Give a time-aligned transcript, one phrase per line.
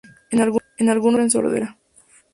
[0.31, 1.77] En algunos casos sufren sordera.